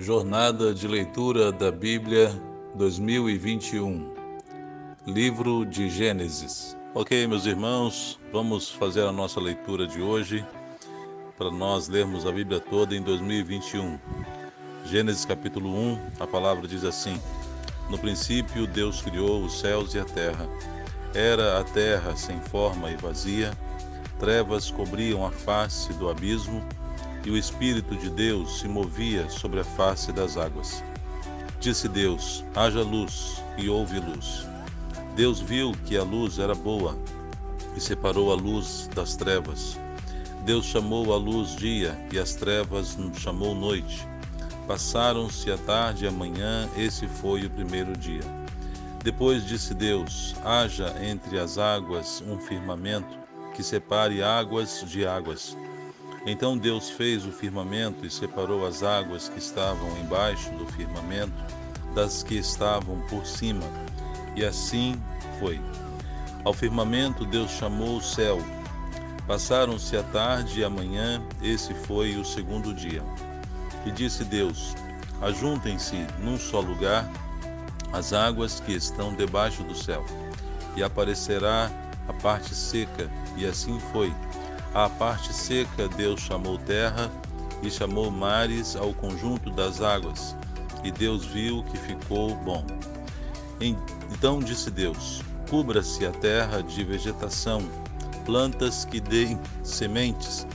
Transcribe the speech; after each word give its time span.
Jornada 0.00 0.72
de 0.72 0.88
Leitura 0.88 1.52
da 1.52 1.70
Bíblia 1.70 2.32
2021 2.74 4.14
Livro 5.06 5.66
de 5.66 5.90
Gênesis. 5.90 6.74
Ok, 6.94 7.26
meus 7.26 7.44
irmãos, 7.44 8.18
vamos 8.32 8.70
fazer 8.70 9.02
a 9.02 9.12
nossa 9.12 9.38
leitura 9.38 9.86
de 9.86 10.00
hoje 10.00 10.42
para 11.36 11.50
nós 11.50 11.86
lermos 11.86 12.24
a 12.24 12.32
Bíblia 12.32 12.58
toda 12.60 12.96
em 12.96 13.02
2021. 13.02 13.98
Gênesis 14.86 15.26
capítulo 15.26 15.68
1, 15.68 15.98
a 16.18 16.26
palavra 16.26 16.66
diz 16.66 16.82
assim: 16.82 17.20
No 17.90 17.98
princípio, 17.98 18.66
Deus 18.66 19.02
criou 19.02 19.44
os 19.44 19.60
céus 19.60 19.92
e 19.92 19.98
a 19.98 20.04
terra. 20.06 20.48
Era 21.12 21.60
a 21.60 21.64
terra 21.64 22.16
sem 22.16 22.40
forma 22.40 22.90
e 22.90 22.96
vazia, 22.96 23.52
trevas 24.18 24.70
cobriam 24.70 25.26
a 25.26 25.30
face 25.30 25.92
do 25.92 26.08
abismo 26.08 26.66
e 27.24 27.30
o 27.30 27.36
Espírito 27.36 27.96
de 27.96 28.10
Deus 28.10 28.60
se 28.60 28.68
movia 28.68 29.28
sobre 29.28 29.60
a 29.60 29.64
face 29.64 30.12
das 30.12 30.36
águas. 30.36 30.82
Disse 31.60 31.88
Deus: 31.88 32.44
haja 32.54 32.82
luz, 32.82 33.42
e 33.58 33.68
houve 33.68 34.00
luz. 34.00 34.46
Deus 35.14 35.40
viu 35.40 35.72
que 35.84 35.96
a 35.96 36.02
luz 36.02 36.38
era 36.38 36.54
boa 36.54 36.96
e 37.76 37.80
separou 37.80 38.32
a 38.32 38.34
luz 38.34 38.88
das 38.94 39.16
trevas. 39.16 39.78
Deus 40.44 40.64
chamou 40.64 41.12
a 41.12 41.16
luz 41.16 41.54
dia 41.54 41.98
e 42.10 42.18
as 42.18 42.34
trevas 42.34 42.96
chamou 43.18 43.54
noite. 43.54 44.06
Passaram-se 44.66 45.50
a 45.50 45.58
tarde 45.58 46.04
e 46.04 46.08
a 46.08 46.10
manhã, 46.10 46.68
esse 46.76 47.06
foi 47.06 47.44
o 47.44 47.50
primeiro 47.50 47.96
dia. 47.96 48.22
Depois 49.02 49.44
disse 49.44 49.74
Deus: 49.74 50.34
haja 50.44 50.94
entre 51.02 51.38
as 51.38 51.58
águas 51.58 52.22
um 52.26 52.38
firmamento 52.38 53.18
que 53.54 53.62
separe 53.62 54.22
águas 54.22 54.84
de 54.86 55.06
águas. 55.06 55.56
Então 56.26 56.56
Deus 56.56 56.90
fez 56.90 57.24
o 57.24 57.32
firmamento 57.32 58.04
e 58.04 58.10
separou 58.10 58.66
as 58.66 58.82
águas 58.82 59.28
que 59.28 59.38
estavam 59.38 59.96
embaixo 59.98 60.50
do 60.52 60.66
firmamento 60.66 61.32
das 61.94 62.22
que 62.22 62.36
estavam 62.36 63.00
por 63.08 63.26
cima. 63.26 63.64
E 64.36 64.44
assim 64.44 65.00
foi. 65.38 65.60
Ao 66.44 66.52
firmamento 66.52 67.24
Deus 67.24 67.50
chamou 67.50 67.96
o 67.96 68.02
céu. 68.02 68.38
Passaram-se 69.26 69.96
a 69.96 70.02
tarde 70.02 70.60
e 70.60 70.64
a 70.64 70.70
manhã, 70.70 71.22
esse 71.42 71.72
foi 71.72 72.16
o 72.16 72.24
segundo 72.24 72.74
dia. 72.74 73.02
E 73.86 73.90
disse 73.90 74.24
Deus: 74.24 74.74
Ajuntem-se 75.22 76.06
num 76.18 76.38
só 76.38 76.60
lugar 76.60 77.08
as 77.92 78.12
águas 78.12 78.60
que 78.60 78.72
estão 78.72 79.14
debaixo 79.14 79.62
do 79.62 79.74
céu, 79.74 80.04
e 80.76 80.82
aparecerá 80.82 81.70
a 82.08 82.12
parte 82.12 82.54
seca, 82.54 83.10
e 83.36 83.46
assim 83.46 83.78
foi. 83.92 84.12
À 84.74 84.88
parte 84.88 85.32
seca, 85.32 85.88
Deus 85.88 86.20
chamou 86.20 86.56
terra 86.56 87.10
e 87.62 87.70
chamou 87.70 88.10
mares 88.10 88.76
ao 88.76 88.94
conjunto 88.94 89.50
das 89.50 89.80
águas. 89.80 90.36
E 90.84 90.90
Deus 90.92 91.26
viu 91.26 91.64
que 91.64 91.76
ficou 91.76 92.34
bom. 92.36 92.64
Então 93.60 94.38
disse 94.38 94.70
Deus: 94.70 95.22
Cubra-se 95.48 96.06
a 96.06 96.12
terra 96.12 96.62
de 96.62 96.84
vegetação, 96.84 97.60
plantas 98.24 98.84
que 98.84 99.00
deem 99.00 99.38
sementes 99.64 100.46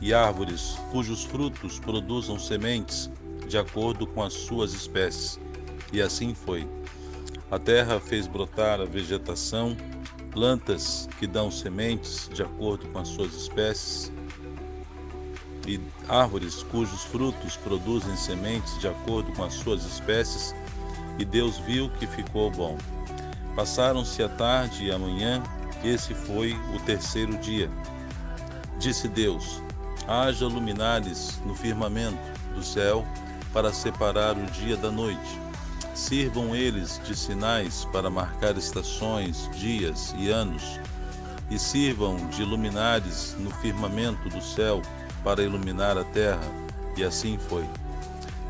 e 0.00 0.12
árvores 0.12 0.76
cujos 0.90 1.24
frutos 1.24 1.78
produzam 1.78 2.38
sementes 2.38 3.08
de 3.48 3.56
acordo 3.56 4.06
com 4.06 4.22
as 4.22 4.32
suas 4.32 4.74
espécies. 4.74 5.38
E 5.92 6.02
assim 6.02 6.34
foi. 6.34 6.68
A 7.50 7.58
terra 7.58 8.00
fez 8.00 8.26
brotar 8.26 8.80
a 8.80 8.84
vegetação 8.84 9.76
plantas 10.32 11.08
que 11.18 11.26
dão 11.26 11.50
sementes 11.50 12.28
de 12.32 12.42
acordo 12.42 12.88
com 12.88 12.98
as 12.98 13.08
suas 13.08 13.34
espécies 13.34 14.12
e 15.66 15.80
árvores 16.08 16.62
cujos 16.64 17.04
frutos 17.04 17.56
produzem 17.56 18.16
sementes 18.16 18.78
de 18.80 18.88
acordo 18.88 19.32
com 19.32 19.44
as 19.44 19.54
suas 19.54 19.84
espécies, 19.84 20.54
e 21.18 21.24
Deus 21.24 21.58
viu 21.58 21.88
que 21.98 22.06
ficou 22.06 22.50
bom. 22.50 22.76
Passaram-se 23.54 24.22
a 24.22 24.28
tarde 24.28 24.86
e 24.86 24.90
a 24.90 24.98
manhã, 24.98 25.42
esse 25.84 26.14
foi 26.14 26.56
o 26.74 26.80
terceiro 26.80 27.36
dia. 27.38 27.70
Disse 28.78 29.06
Deus: 29.06 29.62
Haja 30.08 30.46
luminares 30.46 31.40
no 31.44 31.54
firmamento 31.54 32.18
do 32.54 32.62
céu 32.62 33.06
para 33.52 33.72
separar 33.72 34.36
o 34.36 34.46
dia 34.46 34.76
da 34.76 34.90
noite 34.90 35.42
Sirvam 35.94 36.56
eles 36.56 37.00
de 37.04 37.14
sinais 37.14 37.84
para 37.92 38.08
marcar 38.08 38.56
estações, 38.56 39.50
dias 39.54 40.14
e 40.18 40.30
anos, 40.30 40.80
e 41.50 41.58
sirvam 41.58 42.16
de 42.28 42.42
luminares 42.44 43.36
no 43.38 43.50
firmamento 43.50 44.28
do 44.30 44.40
céu 44.40 44.80
para 45.22 45.42
iluminar 45.42 45.98
a 45.98 46.04
terra. 46.04 46.40
E 46.96 47.04
assim 47.04 47.38
foi. 47.38 47.64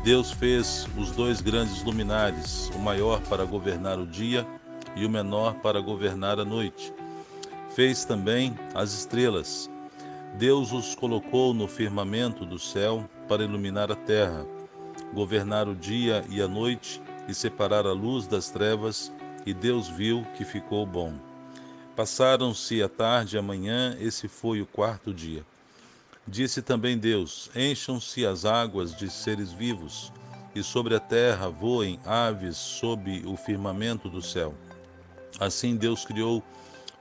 Deus 0.03 0.31
fez 0.31 0.87
os 0.97 1.11
dois 1.11 1.41
grandes 1.41 1.83
luminares, 1.83 2.69
o 2.75 2.79
maior 2.79 3.19
para 3.21 3.43
governar 3.43 3.99
o 3.99 4.07
dia 4.07 4.47
e 4.95 5.05
o 5.05 5.09
menor 5.09 5.55
para 5.55 5.81
governar 5.81 6.39
a 6.39 6.45
noite. 6.45 6.93
Fez 7.75 8.05
também 8.05 8.57
as 8.73 8.93
estrelas. 8.93 9.69
Deus 10.35 10.71
os 10.71 10.95
colocou 10.95 11.53
no 11.53 11.67
firmamento 11.67 12.45
do 12.45 12.57
céu 12.57 13.09
para 13.27 13.43
iluminar 13.43 13.91
a 13.91 13.95
terra, 13.95 14.45
governar 15.13 15.67
o 15.67 15.75
dia 15.75 16.23
e 16.29 16.41
a 16.41 16.47
noite 16.47 17.01
e 17.27 17.33
separar 17.33 17.85
a 17.85 17.93
luz 17.93 18.27
das 18.27 18.49
trevas, 18.49 19.11
e 19.45 19.53
Deus 19.53 19.87
viu 19.87 20.25
que 20.35 20.45
ficou 20.45 20.85
bom. 20.85 21.13
Passaram-se 21.95 22.81
a 22.81 22.89
tarde 22.89 23.35
e 23.35 23.39
a 23.39 23.41
manhã, 23.41 23.95
esse 23.99 24.27
foi 24.27 24.61
o 24.61 24.65
quarto 24.65 25.13
dia. 25.13 25.45
Disse 26.27 26.61
também 26.61 26.97
Deus: 26.97 27.49
Encham-se 27.55 28.25
as 28.25 28.45
águas 28.45 28.95
de 28.95 29.09
seres 29.09 29.51
vivos, 29.51 30.11
e 30.55 30.63
sobre 30.63 30.95
a 30.95 30.99
terra 30.99 31.49
voem 31.49 31.99
aves 32.05 32.57
sob 32.57 33.23
o 33.25 33.35
firmamento 33.35 34.09
do 34.09 34.21
céu. 34.21 34.53
Assim 35.39 35.75
Deus 35.75 36.05
criou 36.05 36.43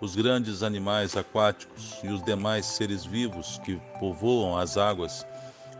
os 0.00 0.16
grandes 0.16 0.62
animais 0.62 1.16
aquáticos 1.16 1.98
e 2.02 2.08
os 2.08 2.22
demais 2.24 2.66
seres 2.66 3.04
vivos 3.04 3.58
que 3.64 3.76
povoam 4.00 4.58
as 4.58 4.76
águas, 4.76 5.24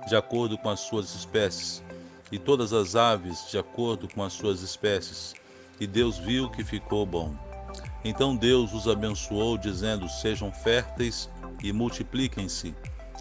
de 0.09 0.15
acordo 0.15 0.57
com 0.57 0.71
as 0.71 0.81
suas 0.81 1.15
espécies 1.15 1.83
e 2.32 2.38
todas 2.38 2.72
as 2.72 2.97
aves 2.97 3.47
de 3.50 3.59
acordo 3.59 4.09
com 4.09 4.25
as 4.25 4.32
suas 4.32 4.62
espécies. 4.62 5.34
E 5.78 5.87
Deus 5.87 6.19
viu 6.19 6.50
que 6.50 6.65
ficou 6.65 7.04
bom. 7.04 7.37
Então 8.03 8.34
Deus 8.34 8.72
os 8.72 8.88
abençoou, 8.88 9.59
dizendo: 9.59 10.09
Sejam 10.09 10.50
férteis 10.50 11.28
e 11.62 11.72
multipliquem-se, 11.72 12.75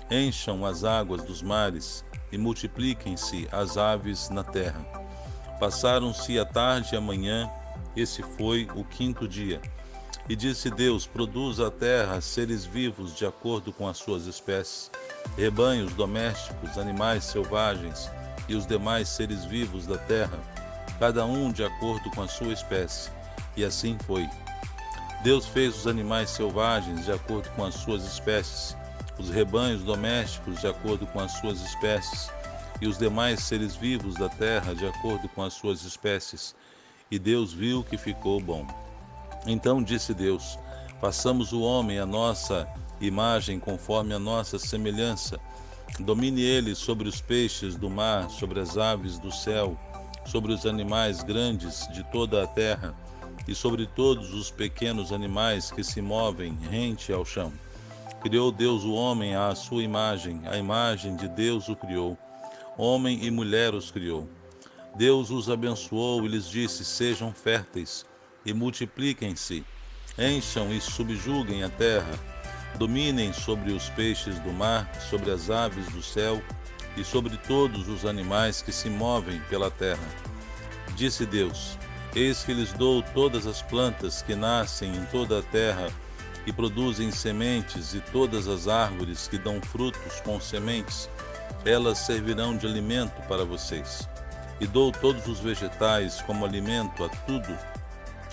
encham 0.09 0.66
as 0.66 0.83
águas 0.85 1.23
dos 1.23 1.41
mares 1.41 2.05
e 2.31 2.38
multipliquem-se 2.38 3.47
as 3.51 3.77
aves 3.77 4.29
na 4.29 4.44
terra. 4.44 4.83
Passaram-se 5.59 6.39
a 6.39 6.45
tarde 6.45 6.95
e 6.95 6.97
a 6.97 7.01
manhã, 7.01 7.49
esse 7.95 8.23
foi 8.23 8.67
o 8.75 8.83
quinto 8.83 9.28
dia. 9.28 9.61
E 10.29 10.35
disse 10.35 10.69
Deus: 10.69 11.05
Produza 11.05 11.67
a 11.67 11.72
terra 11.72 12.22
seres 12.22 12.63
vivos 12.66 13.13
de 13.16 13.25
acordo 13.25 13.73
com 13.73 13.88
as 13.88 13.97
suas 13.97 14.25
espécies, 14.25 14.89
rebanhos 15.35 15.93
domésticos, 15.93 16.78
animais 16.78 17.25
selvagens 17.25 18.09
e 18.51 18.56
os 18.56 18.67
demais 18.67 19.07
seres 19.07 19.45
vivos 19.45 19.88
da 19.88 19.97
terra, 19.97 20.38
cada 21.00 21.25
um 21.25 21.53
de 21.53 21.63
acordo 21.63 22.12
com 22.12 22.22
a 22.22 22.28
sua 22.28 22.51
espécie. 22.51 23.09
E 23.56 23.63
assim 23.63 23.97
foi. 24.06 24.29
Deus 25.23 25.45
fez 25.45 25.78
os 25.78 25.88
animais 25.88 26.31
selvagens 26.31 27.06
de 27.06 27.13
acordo 27.13 27.50
com 27.51 27.63
as 27.63 27.75
suas 27.75 28.03
espécies, 28.03 28.75
os 29.17 29.29
rebanhos 29.29 29.84
domésticos 29.84 30.59
de 30.59 30.67
acordo 30.67 31.07
com 31.07 31.22
as 31.22 31.31
suas 31.34 31.61
espécies, 31.61 32.29
e 32.81 32.88
os 32.88 32.97
demais 32.97 33.41
seres 33.41 33.73
vivos 33.73 34.16
da 34.16 34.28
terra 34.28 34.75
de 34.75 34.85
acordo 34.85 35.29
com 35.29 35.44
as 35.44 35.53
suas 35.53 35.84
espécies. 35.84 36.53
E 37.09 37.17
Deus 37.17 37.53
viu 37.53 37.85
que 37.85 37.97
ficou 37.97 38.41
bom. 38.41 38.67
Então 39.45 39.81
disse 39.81 40.13
Deus: 40.13 40.59
Façamos 41.00 41.53
o 41.53 41.61
homem 41.61 42.00
a 42.00 42.06
nossa 42.06 42.67
imagem 43.00 43.59
conforme 43.61 44.13
a 44.13 44.19
nossa 44.19 44.59
semelhança 44.59 45.40
Domine 46.00 46.41
ele 46.41 46.74
sobre 46.74 47.07
os 47.07 47.22
peixes 47.22 47.75
do 47.75 47.90
mar, 47.90 48.29
sobre 48.29 48.59
as 48.59 48.78
aves 48.78 49.19
do 49.19 49.31
céu, 49.31 49.78
sobre 50.25 50.53
os 50.53 50.66
animais 50.66 51.22
grandes 51.22 51.88
de 51.93 52.03
toda 52.11 52.43
a 52.43 52.47
terra 52.47 52.96
e 53.47 53.53
sobre 53.53 53.85
todos 53.85 54.34
os 54.34 54.49
pequenos 54.49 55.11
animais 55.11 55.70
que 55.72 55.84
se 55.84 56.02
movem 56.02 56.58
rente 56.70 57.11
ao 57.11 57.26
chão. 57.26 57.52
Criou 58.22 58.52
Deus 58.52 58.84
o 58.84 58.93
homem 58.93 59.35
à 59.35 59.53
sua 59.55 59.84
imagem, 59.84 60.41
a 60.46 60.58
imagem 60.58 61.16
de 61.16 61.28
Deus 61.28 61.67
o 61.70 61.76
criou. 61.76 62.17
Homem 62.78 63.26
e 63.26 63.32
mulher 63.32 63.73
os 63.73 63.91
criou. 63.91 64.29
Deus 64.96 65.29
os 65.29 65.49
abençoou 65.49 66.23
e 66.26 66.28
lhes 66.28 66.47
disse: 66.47 66.85
Sejam 66.85 67.34
férteis 67.34 68.05
e 68.46 68.53
multipliquem-se, 68.53 69.66
encham 70.17 70.72
e 70.73 70.79
subjuguem 70.79 71.64
a 71.64 71.70
terra 71.70 72.20
Dominem 72.78 73.32
sobre 73.34 73.72
os 73.72 73.90
peixes 73.90 74.40
do 74.40 74.52
mar, 74.52 74.90
sobre 75.00 75.32
as 75.32 75.50
aves 75.50 75.88
do 75.88 76.02
céu 76.02 76.41
e 76.97 77.03
sobre 77.03 77.38
todos 77.38 77.88
os 77.88 78.06
animais 78.06 78.62
que 78.62 78.72
se 78.72 78.90
movem 78.90 79.40
pela 79.50 79.70
terra. 79.70 80.08
Disse 80.96 81.26
Deus: 81.26 81.78
Eis 82.16 82.44
que 82.44 82.53
lhes 82.53 82.73
dou 82.73 83.02
todas 83.02 83.46
as 83.46 83.62
plantas 83.62 84.22
que 84.22 84.35
nascem 84.35 84.96
em 84.96 85.06
toda 85.06 85.40
a 85.40 85.44
terra 85.44 85.90
e 86.46 86.52
produzem 86.52 87.12
sementes, 87.12 87.94
e 87.94 88.00
todas 88.12 88.47
as 88.47 88.68
árvores 88.68 89.28
que 89.28 89.38
dão 89.38 89.62
frutos 89.62 90.20
com 90.22 90.40
sementes, 90.40 91.09
elas 91.64 92.00
servirão 92.00 92.58
de 92.58 92.66
alimento 92.66 93.22
para 93.28 93.46
vocês. 93.46 94.08
e 94.59 94.67
dou 94.67 94.91
todos 94.91 95.26
os 95.28 95.40
vegetais 95.40 96.22
como 96.22 96.46
alimento 96.46 97.03
a 97.03 97.09
tudo 97.09 97.58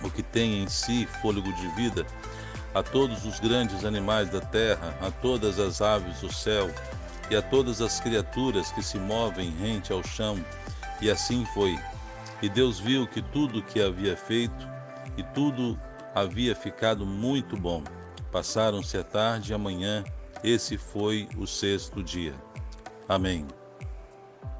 o 0.02 0.10
que 0.10 0.22
tem 0.22 0.62
em 0.62 0.68
si 0.68 1.08
fôlego 1.22 1.50
de 1.54 1.66
vida, 1.68 2.06
a 2.78 2.82
todos 2.82 3.24
os 3.24 3.40
grandes 3.40 3.84
animais 3.84 4.30
da 4.30 4.40
terra, 4.40 4.96
a 5.00 5.10
todas 5.10 5.58
as 5.58 5.82
aves 5.82 6.20
do 6.20 6.32
céu 6.32 6.70
e 7.28 7.34
a 7.34 7.42
todas 7.42 7.82
as 7.82 7.98
criaturas 7.98 8.70
que 8.70 8.84
se 8.84 8.98
movem 8.98 9.50
rente 9.50 9.92
ao 9.92 10.02
chão. 10.04 10.38
E 11.02 11.10
assim 11.10 11.44
foi. 11.52 11.76
E 12.40 12.48
Deus 12.48 12.78
viu 12.78 13.04
que 13.08 13.20
tudo 13.20 13.62
que 13.62 13.82
havia 13.82 14.16
feito 14.16 14.68
e 15.16 15.24
tudo 15.24 15.78
havia 16.14 16.54
ficado 16.54 17.04
muito 17.04 17.56
bom. 17.56 17.82
Passaram-se 18.30 18.96
a 18.96 19.02
tarde 19.02 19.50
e 19.50 19.54
a 19.54 19.58
manhã, 19.58 20.04
esse 20.44 20.78
foi 20.78 21.28
o 21.36 21.48
sexto 21.48 22.00
dia. 22.00 22.34
Amém. 23.08 23.44